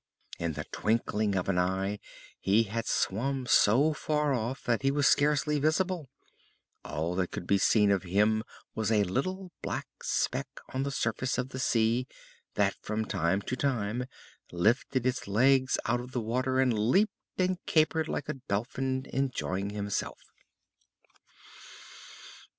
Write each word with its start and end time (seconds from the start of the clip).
In 0.39 0.53
the 0.53 0.63
twinkling 0.71 1.35
of 1.35 1.47
an 1.47 1.59
eye 1.59 1.99
he 2.39 2.63
had 2.63 2.87
swum 2.87 3.45
so 3.45 3.93
far 3.93 4.33
off 4.33 4.63
that 4.63 4.81
he 4.81 4.89
was 4.89 5.05
scarcely 5.07 5.59
visible. 5.59 6.09
All 6.83 7.13
that 7.17 7.29
could 7.29 7.45
be 7.45 7.59
seen 7.59 7.91
of 7.91 8.01
him 8.01 8.43
was 8.73 8.91
a 8.91 9.03
little 9.03 9.51
black 9.61 9.85
speck 10.01 10.47
on 10.73 10.81
the 10.81 10.89
surface 10.89 11.37
of 11.37 11.49
the 11.49 11.59
sea 11.59 12.07
that 12.55 12.73
from 12.81 13.05
time 13.05 13.41
to 13.43 13.55
time 13.55 14.05
lifted 14.51 15.05
its 15.05 15.27
legs 15.27 15.77
out 15.85 15.99
of 15.99 16.13
the 16.13 16.19
water 16.21 16.59
and 16.59 16.73
leaped 16.73 17.13
and 17.37 17.63
capered 17.67 18.07
like 18.07 18.27
a 18.27 18.39
dolphin 18.47 19.05
enjoying 19.13 19.69
himself. 19.69 20.19